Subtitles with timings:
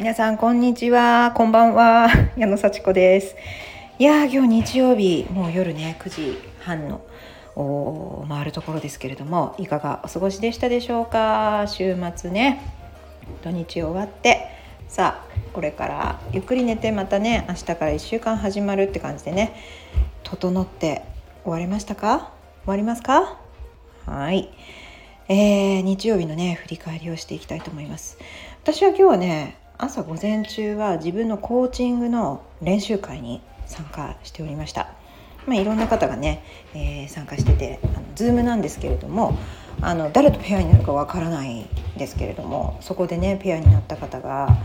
[0.00, 1.32] 皆さんこんにちは。
[1.36, 2.08] こんばんは。
[2.34, 3.36] 矢野幸子です。
[3.98, 7.02] いや今日日曜日もう夜ね9時半の
[8.26, 11.66] 回るところですけれどもいかがお過ごしでしたでしょうか？
[11.68, 12.62] 週末ね。
[13.42, 14.46] 土日終わって。
[14.88, 19.54] さあこれからゆっくり寝てまたね明日から1週間始まるって感じでね
[20.22, 21.02] 整って
[21.42, 22.32] 終わりましたか？
[22.64, 23.38] 終わりますか？
[24.06, 24.48] はい。
[25.28, 28.16] えー、日曜日のね振り返りをしていきたいと思います。
[28.62, 34.92] 私は今日はね朝午前中は自分のコーチングの練習会に参加しておりました。
[35.46, 36.44] まあ、いろんな方がね、
[36.74, 39.38] えー、参加しててあの Zoom なんですけれども
[39.80, 44.58] あの誰とペアになるかわからないんですけれどもそこでねペアになった方が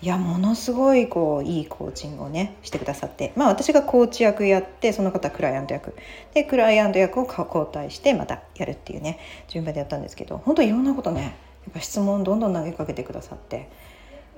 [0.00, 5.94] いやものすごいこういいコーチングをねしてくださってまあ私がコーチ役やってその方クライアント役。
[6.32, 13.68] でクライアント役を交代してまたやるっていうね順番でやったんですけど本当いろんなことねやっぱ質問どんどん投げかけてくださって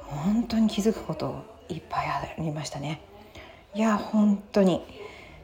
[0.09, 3.01] 本当に気づくこといっぱいありましたね。
[3.75, 4.83] いや本当に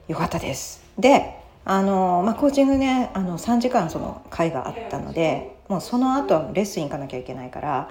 [0.09, 0.85] 良かったです。
[0.99, 7.91] であの、まあ、コーチングねあの3時間その会があったのでもうその後はレッスン行かなきゃいけないから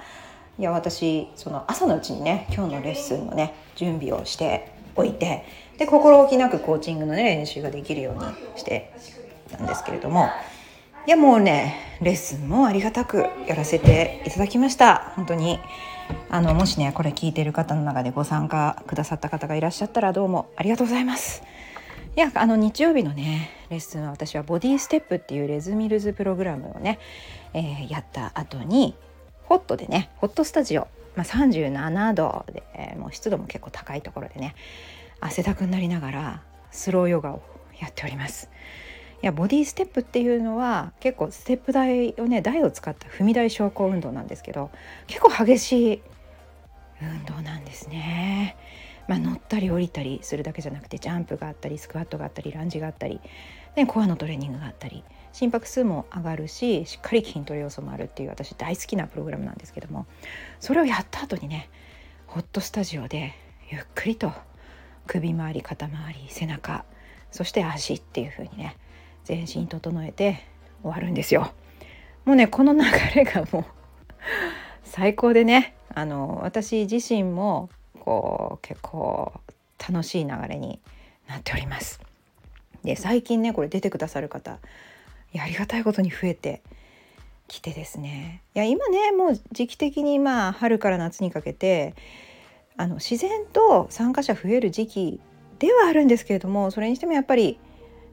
[0.58, 5.44] いや私その朝のうちにね今日のレッスンのね準備をしておいて
[5.78, 8.92] で心置きなくコーチングのね練習ができるようにして
[9.50, 10.28] たんですけれども
[11.06, 15.58] いやもうねレッスンもありがたくやらせていただきました本当に
[16.30, 21.42] あのもしねこれ聞いてる方の中でご参加くださった方がいらっしゃったらどうもありがとうございます
[22.16, 26.98] いやあの日曜日のねレッスンは私はボディステップっていうレズミルズプログラムをね、
[27.54, 28.94] えー、やった後に
[29.44, 34.54] ホットでねホットスタジオ、まあ、37度で、え、もう湿度も結構高いところでね
[35.20, 37.42] 汗だくになりながらスローヨガを
[37.80, 38.48] やっております。
[39.22, 44.70] いやボディステップっていうのは結構ステップ台をね台を使った踏み台昇降運動なんですけど
[45.06, 46.02] 結構激しい
[47.00, 48.56] 運動なんですね。
[49.08, 53.20] まあ、乗ったり降りたりするだけじゃなくてジャンプがあったりスクワットがあったりランジがあったり、
[53.76, 60.06] ね、コアのトレーニングがあったり心拍数も上がるししっかり筋トレ要素もあるっていう私大好きなプログラムなんですけども
[60.60, 61.68] それをやった後にね
[62.26, 63.34] ホットスタジオで
[63.70, 64.32] ゆっくりと
[65.06, 66.84] 首周り肩周り背中
[67.32, 68.76] そして足っていう風にね
[69.24, 70.44] 全身整えて
[70.82, 71.52] 終わるんですよ。
[72.24, 72.80] もうねこの流
[73.14, 73.64] れがもう
[74.84, 77.68] 最高でねあの私自身も
[78.00, 79.32] こう結構
[79.78, 80.80] 楽しい流れに
[81.28, 82.00] なっております。
[82.84, 84.58] で最近ねこれ出てくださる方
[85.40, 86.62] ありがたいことに増えて
[87.48, 91.94] きてですねいや今ねもう時期的にまあ春から夏にかけて
[92.76, 95.20] あの自然と参加者増える時期
[95.58, 97.58] ではあるんですけれどもそれにしてもやっぱり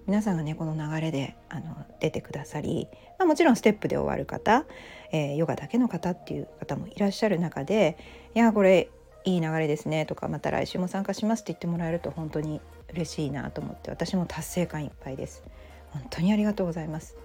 [0.09, 2.88] 皆さんがねこの流れであの出てくださり、
[3.20, 4.66] まあ、もちろんステップで終わる方、
[5.12, 7.96] えー、ヨガだけの方っていう方もいらっしゃる中で
[8.34, 8.90] いやこれ
[9.24, 12.59] いい流れですねとかまた来週も参加しますって言ってもらえると本当に
[12.92, 15.44] 嬉しいなと思って私も達成感いっぱいです。
[15.92, 17.16] 本当にありがとうございます。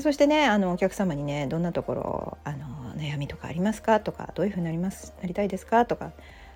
[0.00, 4.00] そしてねあのお客様にねどんなところあの悩みとかありますか？
[4.00, 5.12] とかどういうふうになります？
[5.20, 5.84] なりたいですか？
[5.84, 6.12] とか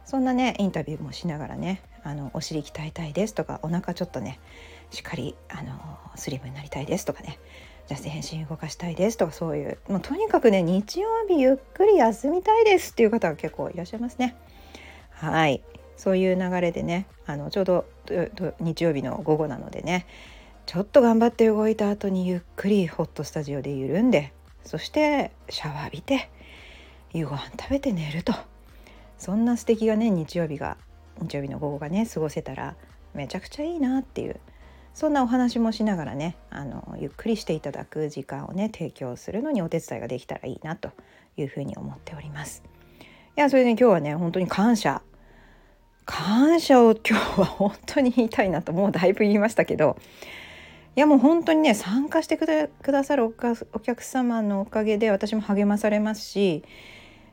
[0.06, 3.34] そんなねインタビューもしながらねあのお尻鍛えたいです？
[3.34, 4.41] とかお腹ちょっとね
[4.91, 5.72] しっかりあの
[6.17, 7.39] スリムになりたいですとかね。
[7.87, 14.37] じゃあ全身動かしたいですとかそういうもうとにかくね日曜日ゆっくり休みたいですっていう方が結構いらっしゃいますね。
[15.11, 15.62] はい。
[15.97, 17.84] そういう流れでねあのちょうど
[18.61, 20.06] 日曜日の午後なのでね
[20.67, 24.33] ちょっと頑張って動いた後にゆっくりホットスタジオで緩んで
[24.65, 26.31] そしてシャワー浴びて
[27.12, 28.34] 夕ご飯食べて寝ると。
[29.19, 30.77] そんな素敵がね日曜日が
[31.21, 32.77] 日曜日の午後がね過ごせたら
[33.15, 34.41] めちゃくちゃいいなっていう
[34.94, 40.91] そんなお話もしながらねあのゆっくりしていただく時間をね提供するのにお手伝いができたらいいなと
[41.37, 42.62] いうふうに思っております。
[43.37, 45.03] いやそれで、ね、今日はね本当に感謝
[46.04, 49.97] 感謝を 今日は本当に言いたいなともうだいぶ言いましたけど
[50.94, 56.63] いやもう本当にね参加してくださるお客様のおかげで私も励まされますし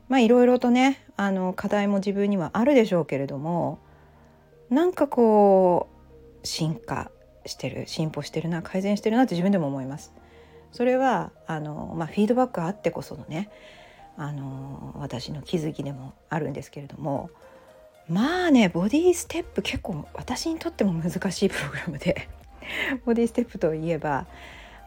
[0.08, 3.78] まあいろいろとねあの課題も自分にはあるでしょうけれども
[4.68, 5.88] なんかこ
[6.42, 7.12] う進化
[7.46, 10.12] してる進歩してるな改善してるなって自分でも思います。
[10.72, 13.50] それはあの、まあ、フィードバックあってこそのね
[14.16, 17.30] あの私の気づきでもあるんですけれども
[18.08, 22.28] まあねボディステップ結構私にとっても難しいプログラムで
[23.04, 24.26] ボディステップといえば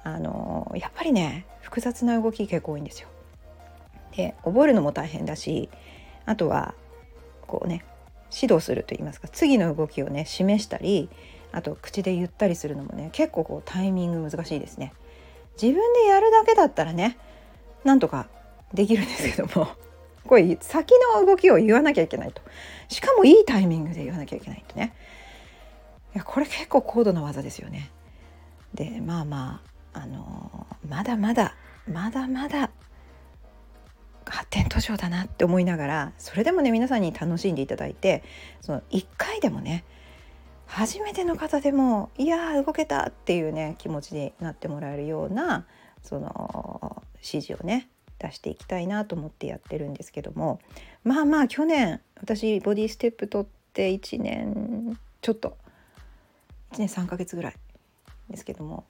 [0.03, 3.09] あのやっぱりね複雑な動き結構多いんですよ。
[4.15, 5.69] で覚えるのも大変だし
[6.25, 6.73] あとは
[7.47, 7.83] こうね
[8.31, 11.09] 指導すると言いますか次の動きをね示したり
[11.55, 14.93] あと口で言ったりするのもね結構こうタイミング難しいですね。
[15.61, 17.17] 自分でやるだけだったらね
[17.85, 18.27] なんとか
[18.73, 19.69] できるんですけども
[20.27, 22.41] これ先の動きを言わなきゃいけないと
[22.89, 24.93] しかもいいタイミングで言わなきゃいけないとね
[26.13, 27.89] いやこれ結構高度な技ですよね。
[28.73, 29.61] でまあま
[29.93, 31.55] ああのまだまだ
[31.89, 32.69] まだまだ
[34.25, 38.23] 発展途上だなって思いながらそれでもね皆さんに楽しんでいただいて
[38.59, 39.85] その1回でもね
[40.67, 45.65] 初めての方でもいや動けたっていうね気持ちになってもらえるような
[46.01, 47.89] その指示をね
[48.19, 50.59] 出していきたいなと思ってやってるんですけども
[51.03, 55.57] まあまあ去年私ボディステップ取って1年ちょっと
[56.73, 57.55] 1年3ヶ月ぐらい
[58.29, 58.85] ですけども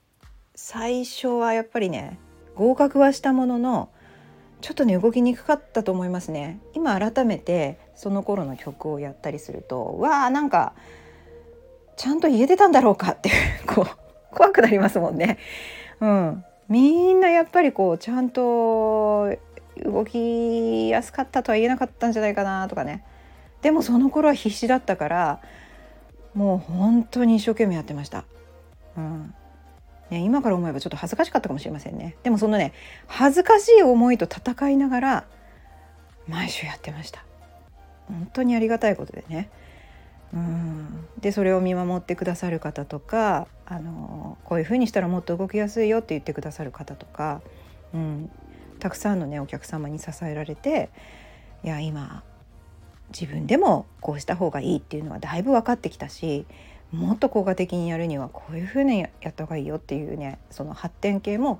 [0.56, 2.18] 最初はやっぱりね
[2.56, 3.90] 合格はしたものの
[4.62, 6.60] ちょっとね動きにくかったと思いますね。
[6.74, 10.74] 今改めてその頃の曲をやったりするとわあなんか
[11.98, 13.32] ちゃんと言えてたんだろうかって
[13.66, 15.38] こう怖くなりますもんね。
[16.00, 19.30] うん、みんなやっぱりこうちゃんと
[19.84, 23.04] 動きやすかったとは言えなかったんじゃないかなとかね。
[23.62, 25.42] でもその頃は必死だったから
[26.34, 28.26] もう本当に一生懸命やってました。
[28.98, 29.34] うん。
[30.12, 32.16] ね、今から思えばちょっと恥ずかしかったかもしれませんね。
[32.24, 32.74] でもそのね
[33.08, 35.26] 恥ずかしい思いと戦いながら
[36.28, 37.26] 毎週やってました。
[38.08, 39.50] 本当にありがたいことでね。
[40.34, 47.42] うんでそれを見守ってくださる方とかあのこういうふうにしたらもっと動きやすいよって言ってくださる方とか、
[47.94, 48.30] うん、
[48.80, 50.90] たくさんのねお客様に支えられて
[51.64, 52.24] いや今
[53.10, 56.46] 自分でもこうした方がいいっていうのはだいぶ分かってきたし
[56.92, 61.60] もっと効果的にやるにはこういうふうにやった方がいいよっていうねその発展系も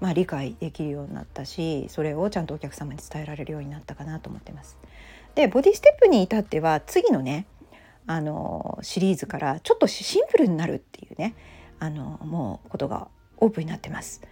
[0.00, 4.76] まあ理解できるようになったしそれをちゃんとお客様に伝えられるようになったかなと思ってます。
[5.34, 7.46] でボディステップに至っては次のね
[8.08, 11.34] あのシリーズからちょっとシンプルになるっていうね
[11.78, 14.22] あのもうことがオープンになってます。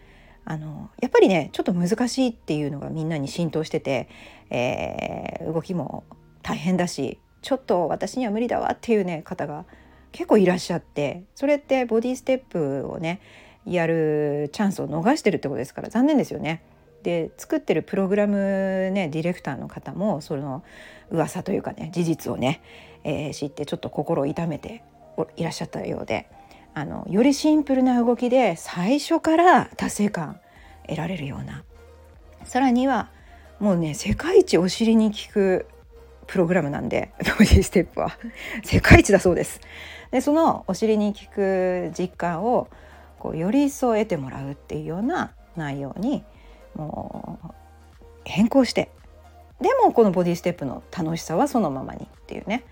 [0.47, 4.09] あのやっぱりねちょっと難しいっていうのがみんなに浸透してて、
[4.49, 6.05] えー、動きも
[6.43, 9.67] 大変だしちょっと私には無理だわっていうね方が
[10.13, 13.21] 結構いらっしゃってそれってボディステップをね
[13.67, 16.63] やるチャンスを逃してるってことですから残念ですよね。
[17.03, 20.65] で作ってるプログラムねディレクターの方もその
[21.11, 22.63] 噂というかね事実をね、
[23.07, 24.83] えー、知ってちょっと心を痛めて
[25.37, 26.29] いらっしゃったようで
[26.75, 30.41] あのよりシンプルな動きで最初から達成感
[30.89, 31.65] 得られるような。
[32.45, 33.09] さらには
[33.59, 35.67] もうね世界一お尻に効く
[36.27, 38.19] プログラムなんで ボディステップは。
[38.65, 39.61] 世界一だそうです。
[40.11, 42.69] でそのお尻に効く実感を
[43.19, 46.25] こうより一層得てもらうっていうような内容に
[46.75, 47.51] もう
[48.25, 48.91] 変更して
[49.61, 52.65] でもこのボディステップの楽しさはそのままにっていうね。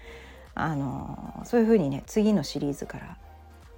[0.54, 3.16] あのそういうふうにね次のシリーズから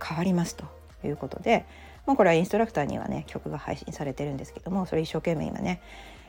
[0.03, 0.65] 変わりますと
[1.05, 1.65] いうことで
[2.07, 5.81] もうこれはインストラクターにはね曲が配信されてるんですけどもそれ一生懸命今ね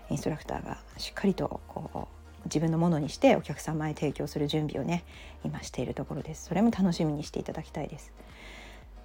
[0.10, 5.04] インストラクターがしっかりとこう自分のものにしてお客様へ提供する準備をね
[5.44, 6.46] 今しているところです。
[6.46, 8.14] それも楽しみにしていただきたいです。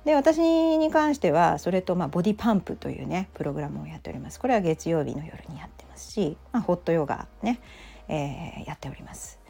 [0.04, 0.38] で私
[0.78, 4.38] に関してはそれとまあボディパンプというねプログラムをやっております。
[4.40, 7.60] これは月曜日の夜にやってますし、まあ、ホットヨガね、
[8.08, 9.41] えー、やっております。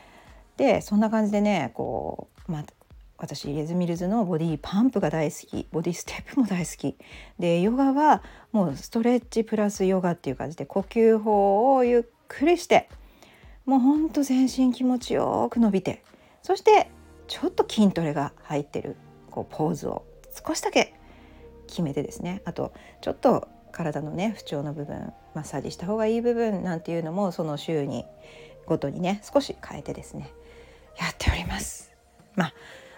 [0.63, 2.65] でそんな感じでねこう、まあ、
[3.17, 6.97] 私レズミルズのボディパンプが大好きボディステップも大好き。
[7.41, 8.23] でヨガは
[8.53, 12.89] もうストレッチプラスヨガっていう感じで呼吸法をゆっくりして
[13.67, 16.05] もうほんと全身気持ちよく伸びて
[16.45, 16.93] そして
[17.27, 18.95] ちょっと筋トレが入ってる
[19.33, 20.05] こうポーズを
[20.47, 20.95] 少しだけ
[21.67, 22.41] 決めてですね。
[22.45, 28.05] あとちょっと体のね不調の部分マッサージした方がいい部分なんていうのもその週に
[28.67, 30.31] ごとにね少し変えてですね。
[30.99, 31.93] やっております。
[32.35, 32.55] まあ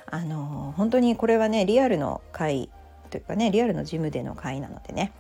[0.07, 2.71] あの、本当にこれはねリアルの会
[3.15, 5.13] というかねリアルのジムでの会なのでね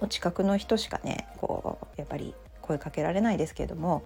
[0.00, 4.04] お近くの人しかねこうやっぱり声かけられないですけれども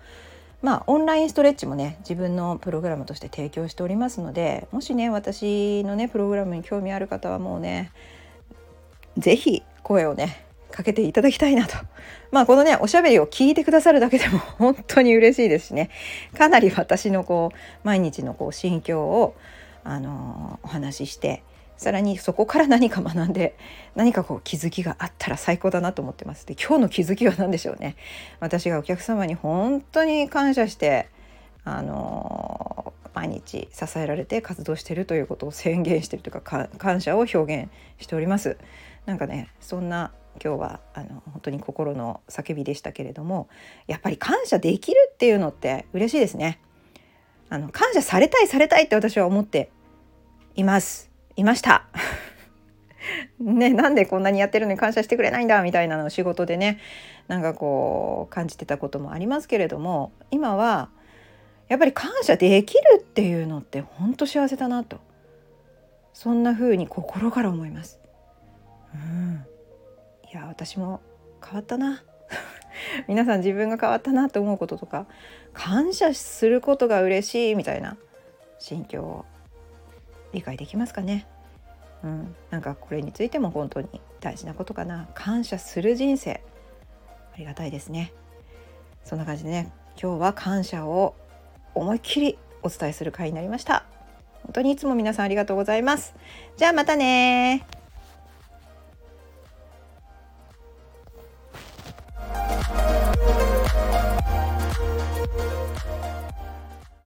[0.62, 7.92] まあオンラインストレッチもね自分のプログラムとして提供しておりますのでもしね私のねプログラムに興味ある方はもうね
[9.18, 11.76] 是非声をねかけていただきたいなと。
[12.30, 15.90] まあこのねおしゃべりを聞いてくださるだけでも 本当に嬉しいですしね
[16.36, 19.36] かなり私のこう毎日のこう心境を
[19.84, 21.42] あのお話しして
[21.76, 23.56] さらにそこから何か学んで
[23.96, 26.46] 何かこう気づきがあったら最高だなと思ってます。
[26.46, 27.96] で今日の気づきは何でしょうね。
[28.40, 31.08] 私がお客様に本当に感謝して
[31.64, 38.56] あの毎日支えられて活動しているということを宣言してるというか感謝を表現しております。
[39.04, 43.48] なんかねそんな今日はあの本当に心の叫びでしたけれども
[43.86, 46.60] やっぱり感謝できるっていうのって嬉しいですね。
[47.48, 49.70] あの感謝されたいされたいって私は思って
[50.54, 51.10] います。
[51.36, 51.86] いました
[53.40, 56.78] ね、なんでこんなにやってるのに感謝してくれないんだみたいなのを仕事でね
[57.28, 60.90] なんかこう感じてたこともありますけれども今は
[61.68, 65.00] やっぱり感謝できるっていうのって本当幸せだなと
[66.12, 67.98] そんな風に心から思います。
[68.94, 69.46] うん、
[70.32, 71.00] いや私も
[71.44, 72.02] 変わったな。
[73.06, 75.06] 皆さん自分が変わったなと思うこととか
[75.52, 77.98] 感謝することが嬉しいみたいな
[78.58, 79.24] 心境を
[80.32, 81.26] 理解できますかね。
[82.02, 85.08] うん、なんかこれについても本当に大事なことかな。
[85.14, 86.42] 感謝する人生。
[87.34, 88.12] ありがたいですね。
[89.04, 89.70] そんな感じでね
[90.00, 91.14] 今日は感謝を
[91.74, 93.84] 思いっきりお伝えする回になりました。
[94.44, 96.14] 本当にいつも皆さんありがとうございます。
[96.56, 97.66] じゃあまたね